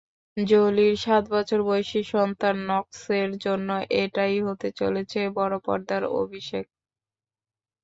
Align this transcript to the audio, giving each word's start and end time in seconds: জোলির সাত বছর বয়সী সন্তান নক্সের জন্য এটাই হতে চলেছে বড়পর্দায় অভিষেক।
জোলির 0.37 0.95
সাত 0.97 1.23
বছর 1.31 1.59
বয়সী 1.63 2.01
সন্তান 2.13 2.55
নক্সের 2.69 3.29
জন্য 3.45 3.69
এটাই 4.01 4.35
হতে 4.47 4.67
চলেছে 4.79 5.19
বড়পর্দায় 5.37 6.07
অভিষেক। 6.21 6.65